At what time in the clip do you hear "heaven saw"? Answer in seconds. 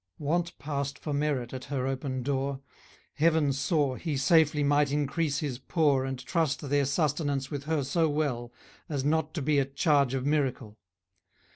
3.13-3.93